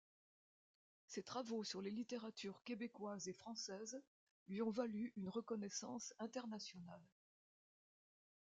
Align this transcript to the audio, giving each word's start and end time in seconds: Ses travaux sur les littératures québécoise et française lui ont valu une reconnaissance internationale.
Ses 1.05 1.21
travaux 1.21 1.63
sur 1.63 1.79
les 1.79 1.91
littératures 1.91 2.63
québécoise 2.63 3.27
et 3.27 3.33
française 3.33 4.01
lui 4.47 4.63
ont 4.63 4.71
valu 4.71 5.13
une 5.15 5.29
reconnaissance 5.29 6.15
internationale. 6.17 7.05